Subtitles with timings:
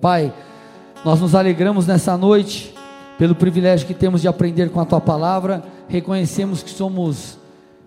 [0.00, 0.32] Pai,
[1.04, 2.74] nós nos alegramos nessa noite
[3.18, 5.62] pelo privilégio que temos de aprender com a tua palavra.
[5.88, 7.38] Reconhecemos que somos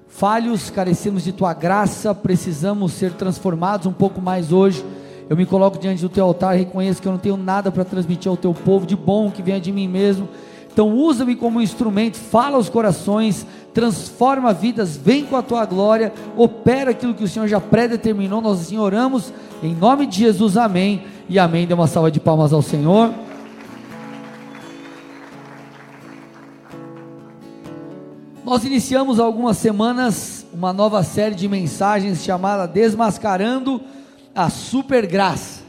[0.08, 4.86] falhos, carecemos de tua graça, precisamos ser transformados um pouco mais hoje.
[5.30, 8.30] Eu me coloco diante do teu altar, reconheço que eu não tenho nada para transmitir
[8.30, 10.30] ao teu povo de bom que venha de mim mesmo.
[10.72, 16.92] Então usa-me como instrumento, fala aos corações, transforma vidas, vem com a tua glória, opera
[16.92, 18.42] aquilo que o Senhor já predeterminou.
[18.42, 19.34] Nós assim oramos
[19.64, 20.56] em nome de Jesus.
[20.56, 21.15] Amém.
[21.28, 21.66] E amém.
[21.66, 23.12] Dê uma salva de palmas ao Senhor.
[28.44, 33.82] Nós iniciamos há algumas semanas uma nova série de mensagens chamada Desmascarando
[34.36, 35.64] a Super Graça.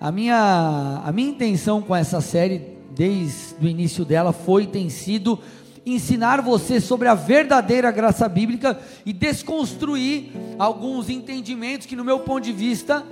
[0.00, 5.38] A minha, a minha intenção com essa série, desde o início dela, foi tem sido
[5.84, 12.44] ensinar você sobre a verdadeira graça bíblica e desconstruir alguns entendimentos que, no meu ponto
[12.44, 13.04] de vista,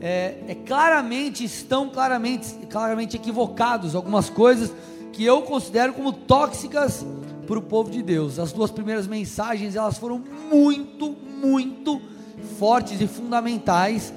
[0.00, 3.94] é, é claramente estão claramente, claramente equivocados.
[3.94, 4.72] Algumas coisas
[5.12, 7.04] que eu considero como tóxicas
[7.46, 8.38] para o povo de Deus.
[8.38, 12.00] As duas primeiras mensagens elas foram muito, muito
[12.58, 14.12] fortes e fundamentais.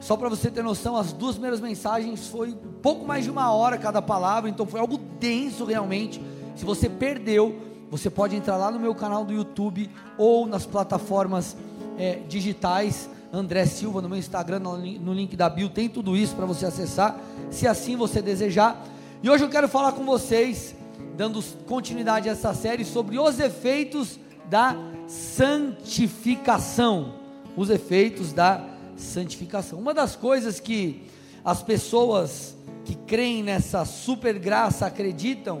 [0.00, 3.78] Só para você ter noção, as duas primeiras mensagens foi pouco mais de uma hora
[3.78, 6.20] cada palavra, então foi algo denso realmente.
[6.54, 7.60] Se você perdeu,
[7.90, 11.56] você pode entrar lá no meu canal do YouTube ou nas plataformas
[11.98, 13.08] é, digitais.
[13.32, 17.18] André Silva no meu Instagram, no link da bio, tem tudo isso para você acessar,
[17.50, 18.86] se assim você desejar.
[19.22, 20.76] E hoje eu quero falar com vocês
[21.16, 27.14] dando continuidade a essa série sobre os efeitos da santificação.
[27.56, 28.64] Os efeitos da
[28.96, 29.78] santificação.
[29.78, 31.02] Uma das coisas que
[31.44, 35.60] as pessoas que creem nessa super graça acreditam,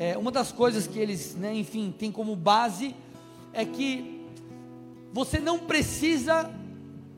[0.00, 2.96] é, uma das coisas que eles, né, enfim, têm como base
[3.52, 4.26] é que
[5.12, 6.50] você não precisa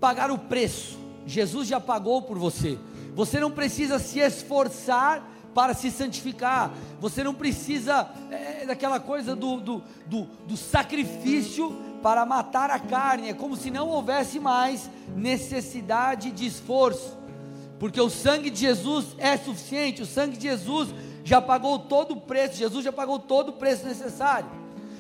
[0.00, 0.98] pagar o preço.
[1.24, 2.76] Jesus já pagou por você.
[3.14, 6.72] Você não precisa se esforçar para se santificar.
[7.00, 13.28] Você não precisa é, daquela coisa do, do, do, do sacrifício para matar a carne.
[13.28, 17.16] É como se não houvesse mais necessidade de esforço,
[17.78, 20.02] porque o sangue de Jesus é suficiente.
[20.02, 20.92] O sangue de Jesus
[21.24, 22.56] já pagou todo o preço.
[22.56, 24.48] Jesus já pagou todo o preço necessário.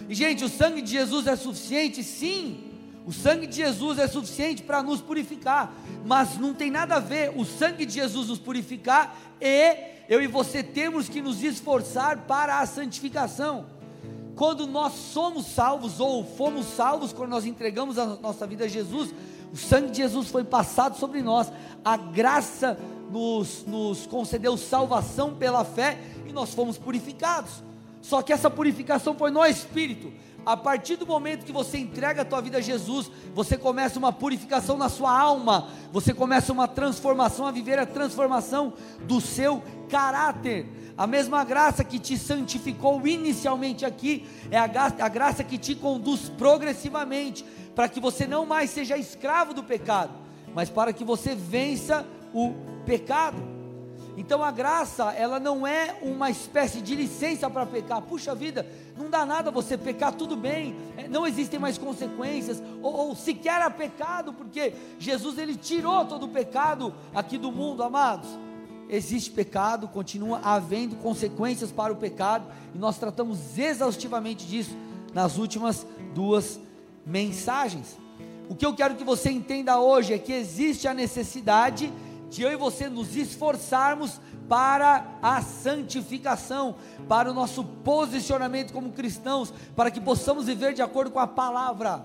[0.08, 2.72] E gente, o sangue de Jesus é suficiente, sim.
[3.06, 5.74] O sangue de Jesus é suficiente para nos purificar,
[6.04, 9.76] mas não tem nada a ver o sangue de Jesus nos purificar e
[10.08, 13.66] eu e você temos que nos esforçar para a santificação.
[14.36, 19.12] Quando nós somos salvos ou fomos salvos, quando nós entregamos a nossa vida a Jesus,
[19.52, 21.52] o sangue de Jesus foi passado sobre nós,
[21.84, 22.78] a graça
[23.12, 27.62] nos, nos concedeu salvação pela fé e nós fomos purificados.
[28.00, 30.12] Só que essa purificação foi no Espírito.
[30.44, 34.12] A partir do momento que você entrega a tua vida a Jesus, você começa uma
[34.12, 40.66] purificação na sua alma, você começa uma transformação, a viver a transformação do seu caráter.
[40.98, 46.28] A mesma graça que te santificou inicialmente aqui, é a a graça que te conduz
[46.30, 47.44] progressivamente,
[47.74, 50.12] para que você não mais seja escravo do pecado,
[50.52, 52.54] mas para que você vença o
[52.84, 53.52] pecado.
[54.16, 58.02] Então a graça, ela não é uma espécie de licença para pecar.
[58.02, 58.66] Puxa vida,
[58.96, 63.62] não dá nada você pecar, tudo bem, é, não existem mais consequências, ou, ou sequer
[63.62, 68.28] há pecado, porque Jesus ele tirou todo o pecado aqui do mundo, amados.
[68.88, 72.44] Existe pecado, continua havendo consequências para o pecado,
[72.74, 74.76] e nós tratamos exaustivamente disso
[75.14, 76.60] nas últimas duas
[77.06, 77.96] mensagens.
[78.48, 82.52] O que eu quero que você entenda hoje é que existe a necessidade de eu
[82.52, 86.76] e você nos esforçarmos para a santificação,
[87.08, 92.04] para o nosso posicionamento como cristãos, para que possamos viver de acordo com a palavra.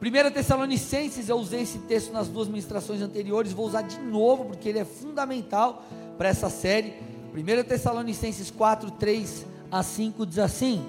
[0.00, 4.68] 1 Tessalonicenses, eu usei esse texto nas duas ministrações anteriores, vou usar de novo porque
[4.68, 5.84] ele é fundamental
[6.16, 6.94] para essa série.
[7.34, 10.84] 1 Tessalonicenses 4, 3 a 5 diz assim: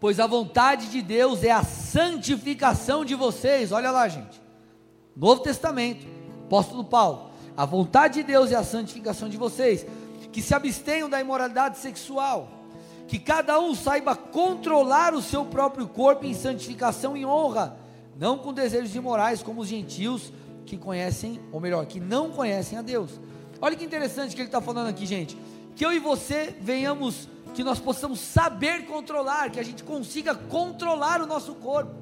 [0.00, 3.72] pois a vontade de Deus é a santificação de vocês.
[3.72, 4.42] Olha lá, gente.
[5.16, 6.06] Novo Testamento,
[6.44, 7.30] apóstolo Paulo.
[7.56, 9.86] A vontade de Deus é a santificação de vocês,
[10.32, 12.48] que se abstenham da imoralidade sexual,
[13.06, 17.76] que cada um saiba controlar o seu próprio corpo em santificação e honra,
[18.18, 20.32] não com desejos imorais como os gentios
[20.66, 23.20] que conhecem, ou melhor, que não conhecem a Deus.
[23.60, 25.38] Olha que interessante que ele está falando aqui, gente.
[25.76, 31.22] Que eu e você venhamos que nós possamos saber controlar, que a gente consiga controlar
[31.22, 31.94] o nosso corpo.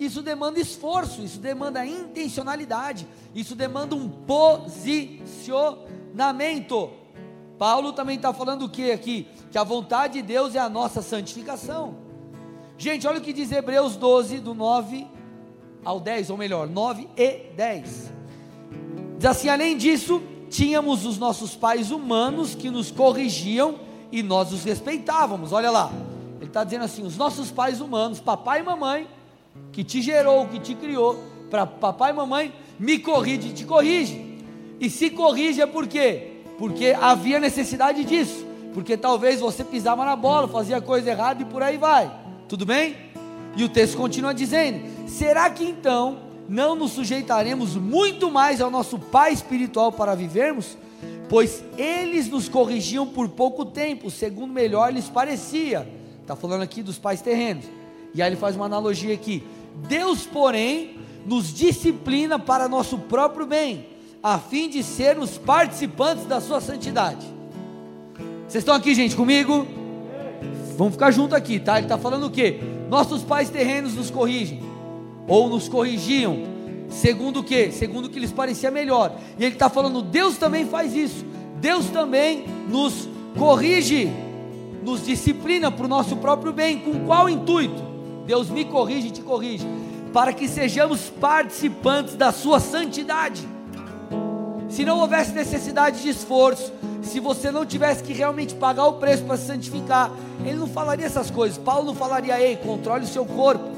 [0.00, 6.90] Isso demanda esforço, isso demanda intencionalidade, isso demanda um posicionamento.
[7.58, 9.28] Paulo também está falando o que aqui?
[9.50, 11.96] Que a vontade de Deus é a nossa santificação.
[12.78, 15.06] Gente, olha o que diz Hebreus 12, do 9
[15.84, 18.12] ao 10, ou melhor, 9 e 10.
[19.18, 24.64] Diz assim: além disso, tínhamos os nossos pais humanos que nos corrigiam e nós os
[24.64, 25.52] respeitávamos.
[25.52, 25.90] Olha lá,
[26.36, 29.06] ele está dizendo assim: os nossos pais humanos, papai e mamãe,
[29.72, 34.38] que te gerou, que te criou, para papai e mamãe, me corrige e te corrige.
[34.80, 36.42] E se corrige é por quê?
[36.58, 38.46] Porque havia necessidade disso.
[38.72, 42.10] Porque talvez você pisava na bola, fazia coisa errada e por aí vai.
[42.48, 42.96] Tudo bem?
[43.56, 46.18] E o texto continua dizendo: será que então
[46.48, 50.76] não nos sujeitaremos muito mais ao nosso Pai espiritual para vivermos?
[51.28, 55.86] Pois eles nos corrigiam por pouco tempo, segundo melhor lhes parecia.
[56.22, 57.64] Está falando aqui dos pais terrenos.
[58.14, 59.42] E aí ele faz uma analogia aqui.
[59.88, 60.96] Deus, porém,
[61.26, 63.86] nos disciplina para nosso próprio bem,
[64.22, 67.26] a fim de sermos participantes da sua santidade.
[68.48, 69.66] Vocês estão aqui, gente, comigo?
[70.76, 71.76] Vamos ficar junto aqui, tá?
[71.76, 72.60] Ele está falando o quê?
[72.88, 74.62] Nossos pais terrenos nos corrigem,
[75.26, 76.44] ou nos corrigiam,
[76.88, 77.70] segundo o quê?
[77.70, 79.16] Segundo o que lhes parecia melhor.
[79.38, 81.24] E ele está falando, Deus também faz isso.
[81.60, 84.10] Deus também nos corrige,
[84.82, 86.78] nos disciplina para o nosso próprio bem.
[86.78, 87.82] Com qual intuito?
[88.26, 89.66] Deus me corrige e te corrige
[90.12, 93.46] para que sejamos participantes da sua santidade.
[94.68, 99.24] Se não houvesse necessidade de esforço, se você não tivesse que realmente pagar o preço
[99.24, 100.10] para se santificar,
[100.44, 101.58] ele não falaria essas coisas.
[101.58, 103.77] Paulo não falaria: "Ei, controle o seu corpo".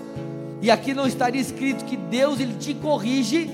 [0.62, 3.50] E aqui não estaria escrito que Deus ele te corrige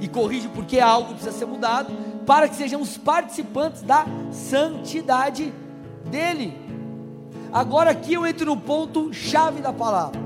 [0.00, 1.92] e corrige porque algo precisa ser mudado,
[2.26, 5.52] para que sejamos participantes da santidade
[6.10, 6.54] dele.
[7.52, 10.20] Agora aqui eu entro no ponto chave da palavra.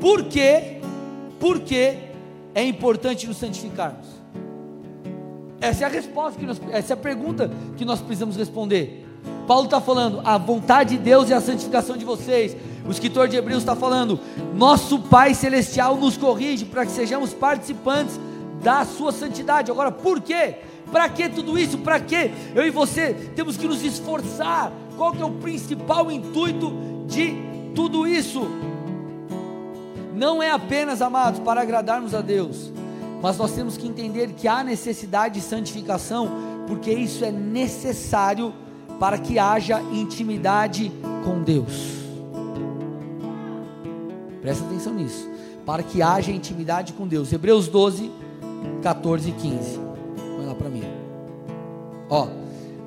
[0.00, 0.80] Por quê?
[1.40, 1.98] Por que
[2.54, 4.06] é importante nos santificarmos?
[5.60, 9.06] Essa é a resposta que nós, essa é a pergunta que nós precisamos responder.
[9.46, 12.56] Paulo está falando, a vontade de Deus é a santificação de vocês.
[12.86, 14.18] O escritor de Hebreus está falando,
[14.54, 18.18] nosso Pai Celestial nos corrige para que sejamos participantes
[18.62, 19.70] da sua santidade.
[19.70, 20.56] Agora, por quê?
[20.90, 21.78] Para que tudo isso?
[21.78, 24.72] Para que eu e você temos que nos esforçar?
[24.96, 26.72] Qual que é o principal intuito
[27.06, 27.36] de
[27.74, 28.46] tudo isso?
[30.22, 32.72] não é apenas, amados, para agradarmos a Deus,
[33.20, 36.30] mas nós temos que entender que há necessidade de santificação,
[36.68, 38.54] porque isso é necessário
[39.00, 40.92] para que haja intimidade
[41.24, 42.01] com Deus.
[44.42, 45.30] Presta atenção nisso.
[45.64, 47.32] Para que haja intimidade com Deus.
[47.32, 48.10] Hebreus 12,
[48.82, 49.78] 14 e 15.
[50.36, 50.82] Põe lá para mim.
[52.10, 52.26] Ó,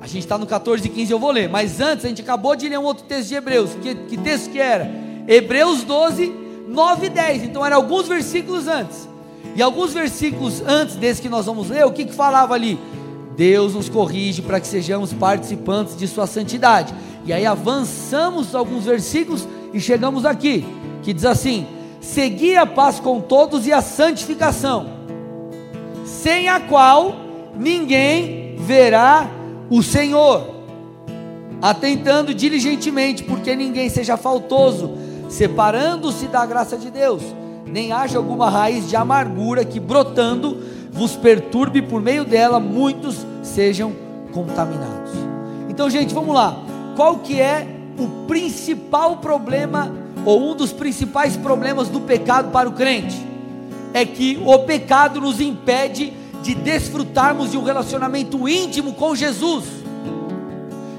[0.00, 1.48] a gente está no 14 e 15, eu vou ler.
[1.48, 3.70] Mas antes, a gente acabou de ler um outro texto de Hebreus.
[3.82, 4.88] Que, que texto que era?
[5.26, 6.32] Hebreus 12,
[6.68, 7.44] 9 e 10.
[7.44, 9.08] Então eram alguns versículos antes.
[9.54, 12.78] E alguns versículos antes desse que nós vamos ler, o que, que falava ali?
[13.36, 16.94] Deus nos corrige para que sejamos participantes de Sua santidade.
[17.24, 20.64] E aí avançamos alguns versículos e chegamos aqui,
[21.06, 21.68] que diz assim:
[22.00, 24.88] Segui a paz com todos e a santificação,
[26.04, 27.14] sem a qual
[27.54, 29.30] ninguém verá
[29.70, 30.50] o Senhor,
[31.62, 37.22] atentando diligentemente, porque ninguém seja faltoso separando-se da graça de Deus,
[37.64, 40.60] nem haja alguma raiz de amargura que brotando
[40.90, 43.92] vos perturbe por meio dela muitos sejam
[44.32, 45.10] contaminados.
[45.68, 46.56] Então, gente, vamos lá.
[46.96, 47.66] Qual que é
[47.98, 53.16] o principal problema ou um dos principais problemas do pecado para o crente?
[53.94, 56.12] É que o pecado nos impede
[56.42, 59.64] de desfrutarmos de um relacionamento íntimo com Jesus.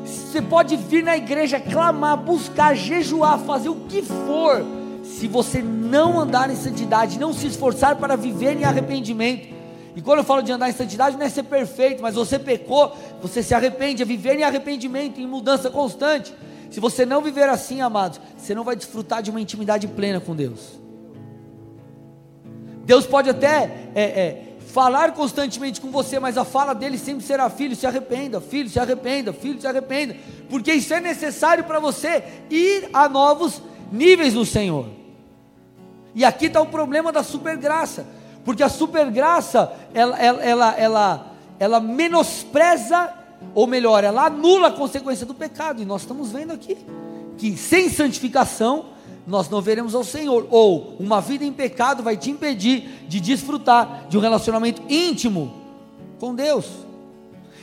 [0.05, 4.65] Você pode vir na igreja, clamar, buscar, jejuar, fazer o que for.
[5.03, 9.55] Se você não andar em santidade, não se esforçar para viver em arrependimento.
[9.96, 12.96] E quando eu falo de andar em santidade, não é ser perfeito, mas você pecou,
[13.22, 16.34] você se arrepende, é viver em arrependimento, em mudança constante.
[16.69, 20.36] Se você não viver assim, amados, você não vai desfrutar de uma intimidade plena com
[20.36, 20.79] Deus.
[22.86, 27.50] Deus pode até é, é, falar constantemente com você, mas a fala dele sempre será:
[27.50, 30.15] filho, se arrependa, filho, se arrependa, filho, se arrependa,
[30.50, 34.88] porque isso é necessário para você ir a novos níveis no Senhor.
[36.13, 38.05] E aqui está o problema da supergraça,
[38.45, 43.13] porque a supergraça ela, ela, ela, ela, ela menospreza,
[43.53, 46.77] ou melhor, ela anula a consequência do pecado, e nós estamos vendo aqui
[47.38, 48.88] que sem santificação
[49.25, 50.48] nós não veremos ao Senhor.
[50.50, 55.53] Ou uma vida em pecado vai te impedir de desfrutar de um relacionamento íntimo
[56.20, 56.65] com Deus.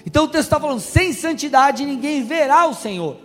[0.06, 3.16] Então o texto está falando: sem santidade ninguém verá o Senhor.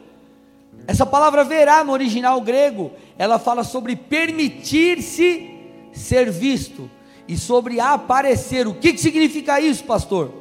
[0.88, 5.51] Essa palavra verá no original grego, ela fala sobre permitir-se
[5.91, 6.89] ser visto
[7.27, 8.68] e sobre aparecer.
[8.68, 10.38] O que, que significa isso, pastor?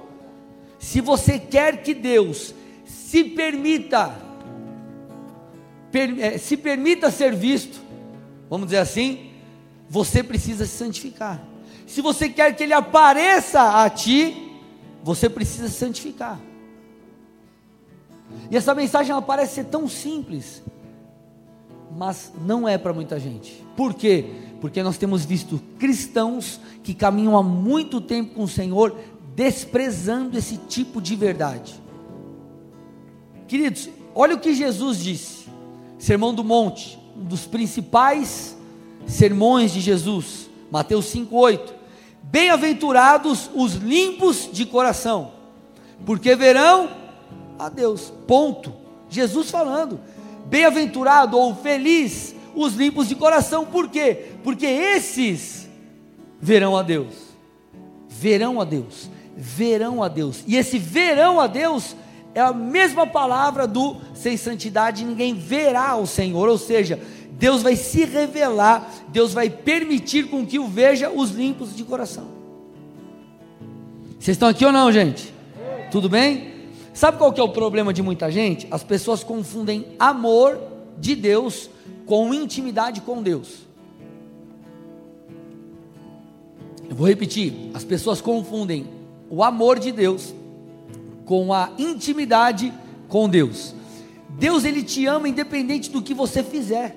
[0.79, 2.55] Se você quer que Deus
[2.87, 4.17] se permita,
[5.91, 7.81] per, eh, se permita ser visto,
[8.49, 9.31] vamos dizer assim,
[9.89, 11.43] você precisa se santificar.
[11.87, 14.53] se você quer que ele apareça a ti,
[15.03, 16.39] você precisa se santificar.
[18.51, 20.63] E essa mensagem ela parece ser tão simples,
[21.97, 23.65] mas não é para muita gente.
[23.75, 24.27] Por quê?
[24.61, 28.95] Porque nós temos visto cristãos que caminham há muito tempo com o Senhor,
[29.39, 31.81] desprezando esse tipo de verdade.
[33.47, 35.47] Queridos, olha o que Jesus disse,
[35.97, 38.57] Sermão do Monte, um dos principais
[39.07, 41.73] sermões de Jesus, Mateus 5,8:
[42.21, 45.31] Bem-aventurados os limpos de coração,
[46.05, 46.91] porque verão
[47.61, 48.13] a Deus.
[48.27, 48.73] Ponto.
[49.09, 50.01] Jesus falando.
[50.47, 54.33] Bem-aventurado ou feliz os limpos de coração, por quê?
[54.43, 55.69] Porque esses
[56.41, 57.15] verão a Deus.
[58.09, 59.09] Verão a Deus.
[59.41, 60.43] Verão a Deus.
[60.47, 61.95] E esse verão a Deus
[62.35, 67.01] é a mesma palavra do sem santidade ninguém verá o Senhor, ou seja,
[67.33, 72.27] Deus vai se revelar, Deus vai permitir com que o veja os limpos de coração.
[74.19, 75.33] Vocês estão aqui ou não, gente?
[75.93, 76.53] Tudo bem?
[76.93, 78.67] Sabe qual que é o problema de muita gente?
[78.73, 80.61] As pessoas confundem amor
[80.99, 81.71] de Deus
[82.07, 83.69] com intimidade com Deus.
[86.91, 88.98] Eu vou repetir: as pessoas confundem
[89.31, 90.35] o amor de Deus
[91.25, 92.73] com a intimidade
[93.09, 93.75] com Deus.
[94.31, 96.97] Deus ele te ama independente do que você fizer.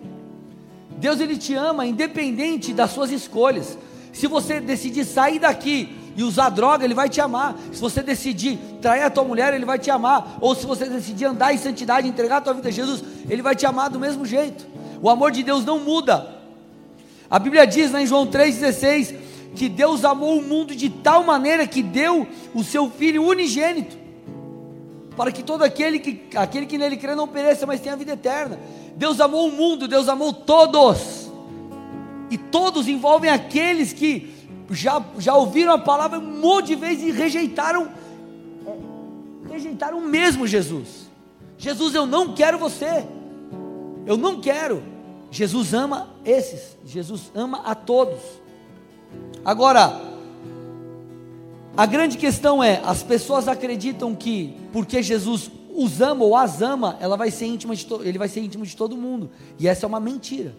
[0.98, 3.78] Deus ele te ama independente das suas escolhas.
[4.14, 7.58] Se você decidir sair daqui e usar droga, ele vai te amar.
[7.72, 10.38] Se você decidir trair a tua mulher, ele vai te amar.
[10.40, 13.56] Ou se você decidir andar em santidade, entregar a tua vida a Jesus, ele vai
[13.56, 14.68] te amar do mesmo jeito.
[15.02, 16.28] O amor de Deus não muda.
[17.30, 19.16] A Bíblia diz lá em João 3,16
[19.56, 23.98] que Deus amou o mundo de tal maneira que deu o seu Filho unigênito,
[25.16, 28.14] para que todo aquele que, aquele que nele crê não pereça, mas tenha a vida
[28.14, 28.60] eterna.
[28.96, 31.30] Deus amou o mundo, Deus amou todos,
[32.30, 34.34] e todos envolvem aqueles que
[34.70, 37.90] já, já ouviram a palavra um monte de vezes e rejeitaram,
[39.50, 41.10] rejeitaram mesmo Jesus.
[41.58, 43.06] Jesus, eu não quero você,
[44.06, 44.82] eu não quero.
[45.30, 48.20] Jesus ama esses, Jesus ama a todos.
[49.44, 50.00] Agora,
[51.76, 56.98] a grande questão é: as pessoas acreditam que porque Jesus os ama ou as ama,
[57.00, 59.88] ela vai ser íntima de ele vai ser íntimo de todo mundo, e essa é
[59.88, 60.56] uma mentira.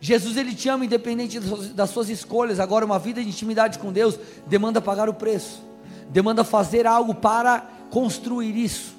[0.00, 2.58] Jesus ele te ama independente das suas escolhas.
[2.58, 4.18] Agora, uma vida de intimidade com Deus
[4.48, 5.62] demanda pagar o preço,
[6.10, 8.96] demanda fazer algo para construir isso,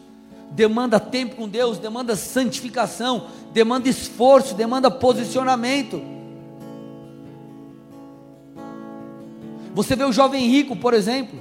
[0.52, 6.02] demanda tempo com Deus, demanda santificação, demanda esforço, demanda posicionamento.
[9.74, 11.39] Você vê o jovem rico, por exemplo,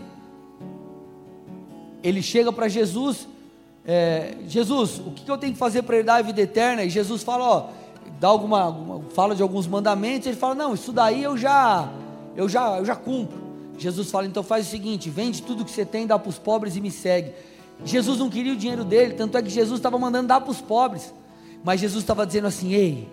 [2.02, 3.28] ele chega para Jesus,
[3.84, 6.82] é, Jesus, o que eu tenho que fazer para herdar a vida eterna?
[6.82, 7.68] E Jesus fala: Ó,
[8.18, 11.90] dá alguma, fala de alguns mandamentos, ele fala: "Não, isso daí eu já
[12.34, 13.38] eu já eu já cumpro".
[13.76, 16.74] Jesus fala: "Então faz o seguinte, vende tudo que você tem, dá para os pobres
[16.74, 17.32] e me segue".
[17.84, 20.60] Jesus não queria o dinheiro dele, tanto é que Jesus estava mandando dar para os
[20.60, 21.12] pobres.
[21.62, 23.08] Mas Jesus estava dizendo assim: "Ei,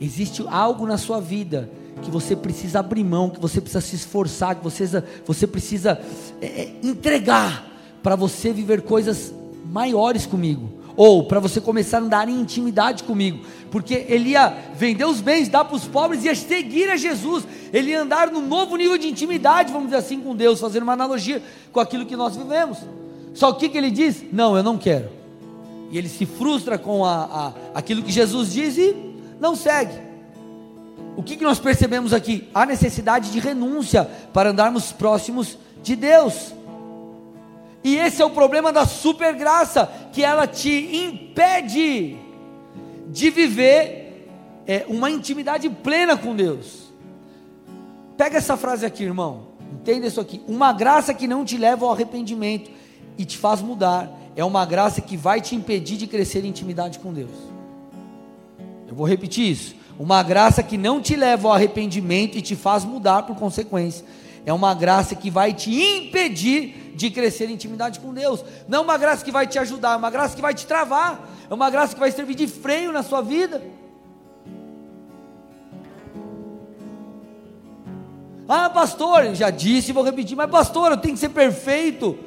[0.00, 1.68] existe algo na sua vida
[2.00, 4.86] que você precisa abrir mão, que você precisa se esforçar, que você,
[5.26, 6.00] você precisa
[6.40, 7.66] é, é entregar
[8.02, 9.32] para você viver coisas
[9.64, 15.04] maiores comigo ou para você começar a andar em intimidade comigo, porque ele ia vender
[15.04, 18.76] os bens, dar para os pobres, ia seguir a Jesus, ele ia andar no novo
[18.76, 22.36] nível de intimidade, vamos dizer assim, com Deus, fazendo uma analogia com aquilo que nós
[22.36, 22.78] vivemos.
[23.34, 24.22] Só o que, que ele diz?
[24.30, 25.08] Não, eu não quero.
[25.90, 28.94] E ele se frustra com a, a aquilo que Jesus diz e
[29.40, 30.11] não segue.
[31.16, 32.48] O que, que nós percebemos aqui?
[32.54, 36.54] A necessidade de renúncia para andarmos próximos de Deus.
[37.84, 42.16] E esse é o problema da supergraça, que ela te impede
[43.08, 44.28] de viver
[44.66, 46.92] é, uma intimidade plena com Deus.
[48.16, 49.48] Pega essa frase aqui, irmão.
[49.72, 50.40] Entenda isso aqui.
[50.46, 52.70] Uma graça que não te leva ao arrependimento
[53.18, 56.98] e te faz mudar, é uma graça que vai te impedir de crescer em intimidade
[56.98, 57.30] com Deus.
[58.88, 59.74] Eu vou repetir isso.
[59.98, 64.04] Uma graça que não te leva ao arrependimento e te faz mudar por consequência.
[64.44, 68.44] É uma graça que vai te impedir de crescer em intimidade com Deus.
[68.66, 71.28] Não é uma graça que vai te ajudar, é uma graça que vai te travar,
[71.48, 73.62] é uma graça que vai servir de freio na sua vida.
[78.48, 82.18] Ah, pastor, já disse, vou repetir, mas pastor, eu tenho que ser perfeito.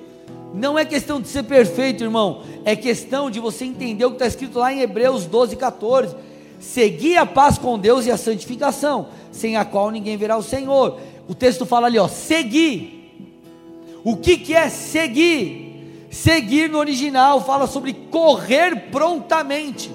[0.53, 4.25] Não é questão de ser perfeito, irmão, é questão de você entender o que está
[4.25, 6.15] escrito lá em Hebreus 12, 14.
[6.59, 10.99] Seguir a paz com Deus e a santificação, sem a qual ninguém verá o Senhor.
[11.27, 12.95] O texto fala ali, ó, seguir
[14.05, 16.07] o que, que é seguir?
[16.11, 19.91] Seguir no original fala sobre correr prontamente,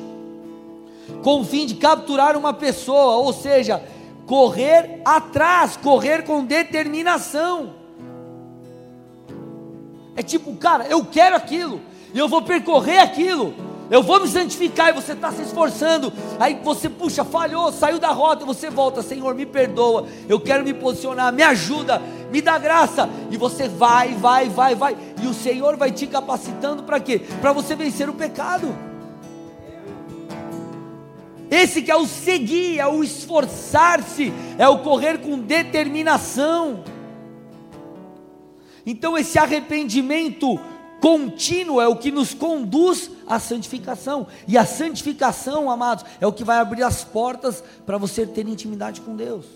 [1.22, 3.80] com o fim de capturar uma pessoa, ou seja,
[4.26, 7.72] correr atrás, correr com determinação.
[10.16, 11.80] É tipo, cara, eu quero aquilo,
[12.12, 13.54] e eu vou percorrer aquilo,
[13.90, 18.10] eu vou me santificar, e você está se esforçando, aí você, puxa, falhou, saiu da
[18.10, 22.56] rota, e você volta, Senhor, me perdoa, eu quero me posicionar, me ajuda, me dá
[22.56, 27.20] graça, e você vai, vai, vai, vai, e o Senhor vai te capacitando para quê?
[27.40, 28.72] Para você vencer o pecado.
[31.50, 36.84] Esse que é o seguir, é o esforçar-se, é o correr com determinação.
[38.86, 40.60] Então esse arrependimento
[41.00, 44.26] contínuo é o que nos conduz à santificação.
[44.46, 49.00] E a santificação, amados, é o que vai abrir as portas para você ter intimidade
[49.00, 49.46] com Deus.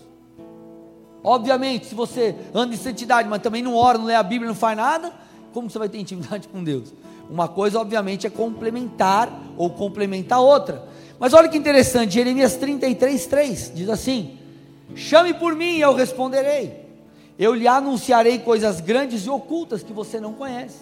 [1.21, 4.55] Obviamente, se você anda em santidade, mas também não ora, não lê a Bíblia, não
[4.55, 5.11] faz nada,
[5.53, 6.93] como você vai ter intimidade com Deus?
[7.29, 10.83] Uma coisa, obviamente, é complementar ou complementar a outra.
[11.19, 14.37] Mas olha que interessante, Jeremias 33, 3 diz assim:
[14.95, 16.85] Chame por mim e eu responderei.
[17.37, 20.77] Eu lhe anunciarei coisas grandes e ocultas que você não conhece.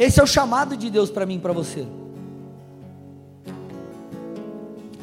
[0.00, 1.86] Esse é o chamado de Deus para mim e para você.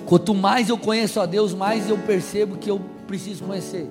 [0.08, 3.88] Quanto mais eu conheço a Deus, mais eu percebo que eu preciso conhecer.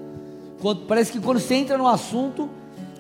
[0.61, 2.51] Quando, parece que quando você entra no assunto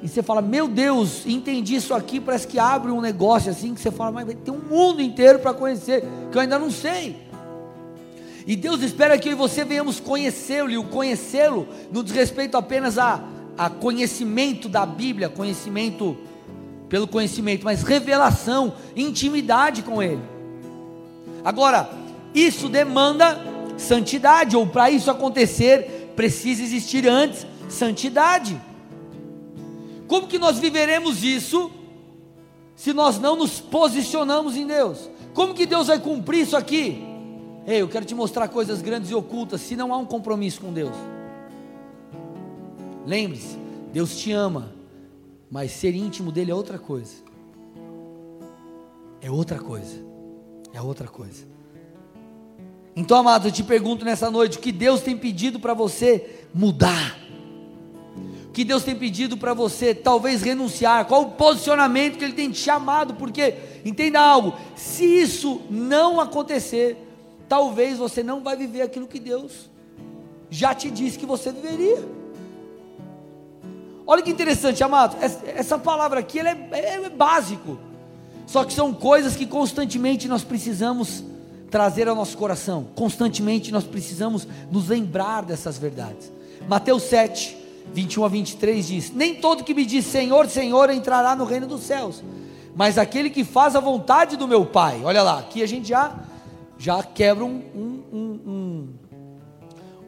[0.01, 3.81] e você fala, meu Deus, entendi isso aqui, parece que abre um negócio assim que
[3.81, 7.27] você fala, mas tem um mundo inteiro para conhecer, que eu ainda não sei.
[8.47, 12.57] E Deus espera que eu e você venhamos conhecê-lo, e o conhecê-lo não diz respeito
[12.57, 13.21] apenas a,
[13.59, 16.17] a conhecimento da Bíblia, conhecimento
[16.88, 20.23] pelo conhecimento, mas revelação, intimidade com Ele.
[21.45, 21.90] Agora,
[22.35, 23.38] isso demanda
[23.76, 28.61] santidade, ou para isso acontecer, precisa existir antes santidade.
[30.07, 31.71] Como que nós viveremos isso
[32.75, 35.11] se nós não nos posicionamos em Deus?
[35.35, 37.02] Como que Deus vai cumprir isso aqui?
[37.66, 40.73] Ei, eu quero te mostrar coisas grandes e ocultas se não há um compromisso com
[40.73, 40.95] Deus.
[43.05, 43.59] Lembre-se,
[43.93, 44.73] Deus te ama,
[45.50, 47.15] mas ser íntimo dele é outra coisa.
[49.21, 50.04] É outra coisa.
[50.73, 51.47] É outra coisa.
[52.95, 57.26] Então, amado, eu te pergunto nessa noite: o que Deus tem pedido para você mudar?
[58.56, 62.56] que Deus tem pedido para você, talvez renunciar, qual o posicionamento que Ele tem te
[62.56, 63.54] chamado, porque,
[63.85, 66.97] entenda algo, se isso não acontecer,
[67.47, 69.69] talvez você não vai viver aquilo que Deus
[70.49, 72.02] já te disse que você viveria.
[74.06, 77.76] Olha que interessante, amado, essa palavra aqui ela é, é, é básico,
[78.47, 81.25] só que são coisas que constantemente nós precisamos
[81.73, 86.30] trazer ao nosso coração, constantemente nós precisamos nos lembrar dessas verdades.
[86.69, 87.56] Mateus 7,
[87.92, 91.82] 21 a 23 diz: Nem todo que me diz Senhor, Senhor entrará no reino dos
[91.82, 92.23] céus,
[92.76, 95.00] mas aquele que faz a vontade do meu Pai.
[95.02, 96.14] Olha lá, aqui a gente já,
[96.78, 98.88] já quebra um, um, um, um,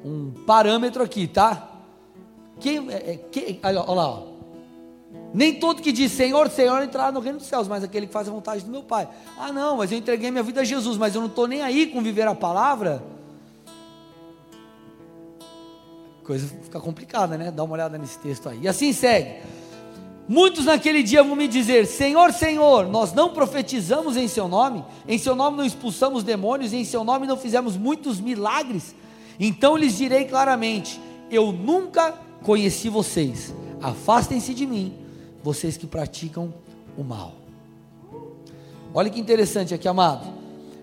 [0.04, 1.67] um parâmetro aqui, tá?
[2.60, 4.22] Quem, é, é quem, olha, olha lá.
[5.32, 8.28] Nem todo que diz Senhor, Senhor entrará no reino dos céus, mas aquele que faz
[8.28, 9.08] a vontade do meu Pai.
[9.38, 11.86] Ah, não, mas eu entreguei minha vida a Jesus, mas eu não estou nem aí
[11.86, 13.02] com viver a palavra.
[16.28, 17.50] coisa fica complicada, né?
[17.50, 18.60] Dá uma olhada nesse texto aí.
[18.60, 19.36] E assim segue.
[20.28, 25.16] Muitos naquele dia vão me dizer: Senhor, Senhor, nós não profetizamos em Seu nome, em
[25.16, 28.94] Seu nome não expulsamos demônios, em Seu nome não fizemos muitos milagres.
[29.40, 34.94] Então lhes direi claramente: Eu nunca conheci vocês, afastem-se de mim,
[35.42, 36.52] vocês que praticam
[36.96, 37.34] o mal.
[38.92, 40.26] Olha que interessante aqui, amado.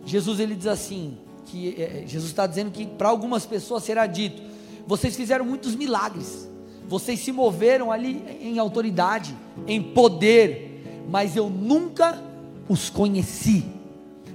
[0.06, 4.56] Jesus ele diz assim: que é, Jesus está dizendo que para algumas pessoas será dito
[4.88, 6.48] vocês fizeram muitos milagres,
[6.88, 9.36] vocês se moveram ali em autoridade,
[9.68, 12.22] em poder, mas eu nunca
[12.70, 13.65] os conheci.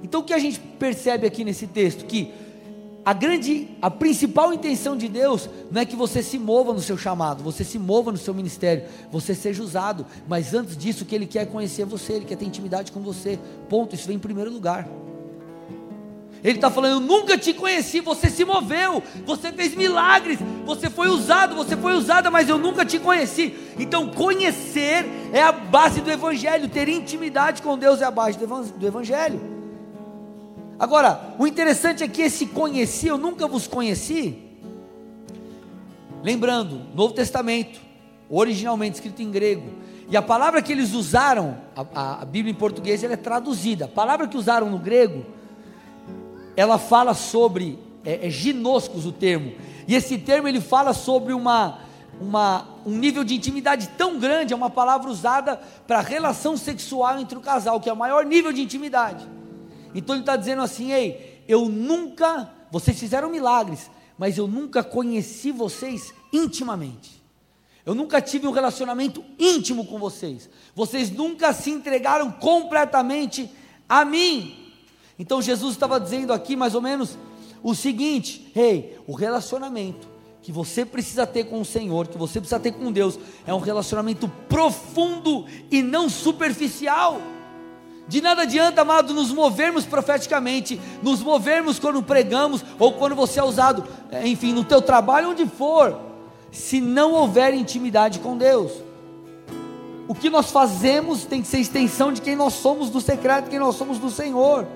[0.03, 2.05] Então o que a gente percebe aqui nesse texto?
[2.05, 2.33] Que
[3.05, 6.99] a grande, a principal intenção de Deus não é que você se mova no seu
[6.99, 11.27] chamado, você se mova no seu ministério, você seja usado, mas antes disso, que Ele
[11.27, 13.39] quer é conhecer você, Ele quer ter intimidade com você.
[13.69, 14.87] Ponto, isso vem em primeiro lugar.
[16.45, 21.09] Ele está falando: Eu nunca te conheci, você se moveu, você fez milagres, você foi
[21.09, 23.55] usado, você foi usada, mas eu nunca te conheci.
[23.79, 28.87] Então, conhecer é a base do Evangelho, ter intimidade com Deus é a base do
[28.87, 29.60] Evangelho.
[30.81, 34.39] Agora, o interessante é que esse conheci, eu nunca vos conheci.
[36.23, 37.79] Lembrando, Novo Testamento,
[38.31, 39.75] originalmente escrito em grego,
[40.09, 43.89] e a palavra que eles usaram, a, a Bíblia em português ela é traduzida, a
[43.89, 45.27] palavra que usaram no grego
[46.57, 49.53] ela fala sobre, é, é ginoscos o termo,
[49.87, 51.81] e esse termo ele fala sobre uma,
[52.19, 57.37] uma, um nível de intimidade tão grande, é uma palavra usada para relação sexual entre
[57.37, 59.40] o casal, que é o maior nível de intimidade.
[59.95, 65.51] Então ele está dizendo assim: ei, eu nunca, vocês fizeram milagres, mas eu nunca conheci
[65.51, 67.21] vocês intimamente.
[67.85, 70.49] Eu nunca tive um relacionamento íntimo com vocês.
[70.75, 73.51] Vocês nunca se entregaram completamente
[73.89, 74.73] a mim.
[75.19, 77.19] Então Jesus estava dizendo aqui mais ou menos
[77.63, 80.09] o seguinte: hey, o relacionamento
[80.43, 83.59] que você precisa ter com o Senhor, que você precisa ter com Deus, é um
[83.59, 87.21] relacionamento profundo e não superficial.
[88.11, 93.45] De nada adianta, amado, nos movermos profeticamente, nos movermos quando pregamos ou quando você é
[93.45, 95.97] usado, é, enfim, no teu trabalho, onde for,
[96.51, 98.73] se não houver intimidade com Deus.
[100.09, 103.61] O que nós fazemos tem que ser extensão de quem nós somos do secreto, quem
[103.61, 104.67] nós somos do Senhor.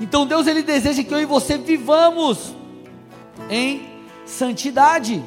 [0.00, 2.54] Então Deus ele deseja que eu e você vivamos
[3.50, 3.86] em
[4.24, 5.22] santidade.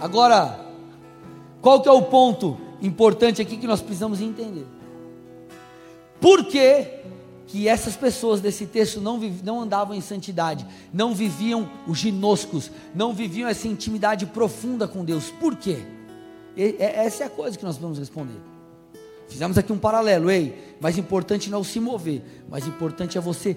[0.00, 0.58] Agora,
[1.62, 4.79] qual que é o ponto importante aqui que nós precisamos entender?
[6.20, 6.86] Por que,
[7.46, 13.12] que essas pessoas desse texto não, não andavam em santidade, não viviam os ginoscos, não
[13.12, 15.30] viviam essa intimidade profunda com Deus?
[15.30, 15.78] Por quê?
[16.56, 18.40] E, essa é a coisa que nós vamos responder.
[19.28, 23.56] Fizemos aqui um paralelo, ei, mais importante não se mover, mais importante é você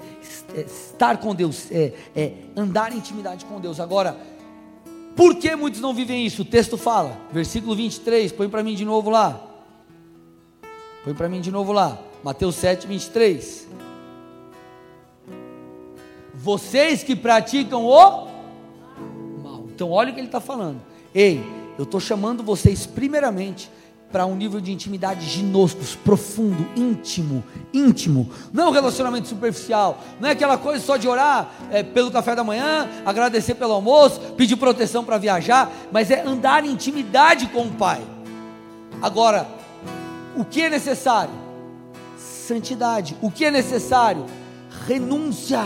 [0.56, 3.80] é, estar com Deus, é, é andar em intimidade com Deus.
[3.80, 4.15] Agora,
[5.15, 6.43] por que muitos não vivem isso?
[6.43, 9.41] O texto fala, versículo 23, põe para mim de novo lá.
[11.04, 11.99] Põe para mim de novo lá.
[12.24, 13.68] Mateus 7, 23.
[16.34, 17.92] Vocês que praticam o
[19.44, 19.66] mal.
[19.74, 20.82] Então, olha o que ele está falando.
[21.14, 21.44] Ei,
[21.78, 23.70] eu estou chamando vocês, primeiramente,
[24.10, 28.30] para um nível de intimidade ginoscos, profundo, íntimo, íntimo.
[28.54, 32.36] Não é um relacionamento superficial, não é aquela coisa só de orar é, pelo café
[32.36, 37.64] da manhã, agradecer pelo almoço, pedir proteção para viajar, mas é andar em intimidade com
[37.64, 38.02] o Pai.
[39.02, 39.48] Agora,
[40.38, 41.42] o que é necessário?
[42.43, 43.17] Santidade.
[43.21, 44.25] O que é necessário?
[44.86, 45.63] Renúncia.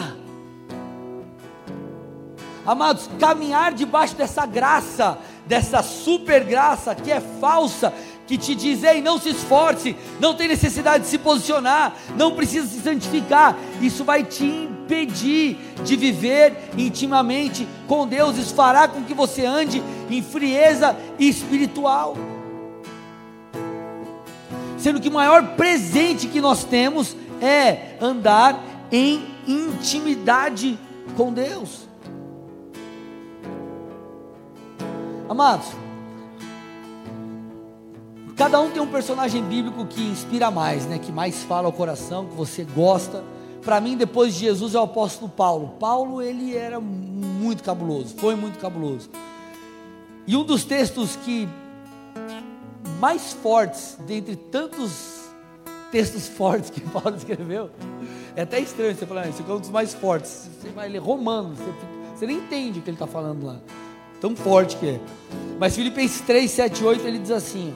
[2.66, 7.94] Amados, caminhar debaixo dessa graça, dessa super graça que é falsa,
[8.28, 12.68] que te diz: ei, não se esforce, não tem necessidade de se posicionar, não precisa
[12.68, 13.58] se santificar.
[13.82, 19.82] Isso vai te impedir de viver intimamente com Deus, isso fará com que você ande
[20.10, 22.16] em frieza espiritual
[24.78, 30.78] sendo que o maior presente que nós temos é andar em intimidade
[31.16, 31.88] com Deus.
[35.30, 35.68] Amados,
[38.36, 41.00] cada um tem um personagem bíblico que inspira mais, né?
[41.00, 43.24] Que mais fala ao coração, que você gosta.
[43.62, 45.74] Para mim, depois de Jesus, é o apóstolo Paulo.
[45.80, 49.10] Paulo, ele era muito cabuloso, foi muito cabuloso.
[50.26, 51.48] E um dos textos que
[53.00, 55.28] mais fortes, dentre tantos
[55.92, 57.70] textos fortes que Paulo escreveu,
[58.36, 60.50] é até estranho você falar, esse é um dos mais fortes.
[60.60, 61.72] Você vai ler Romano, você,
[62.16, 63.58] você nem entende o que ele está falando lá.
[64.20, 65.00] Tão forte que é.
[65.60, 67.74] Mas Filipenses 3, 7, 8, ele diz assim: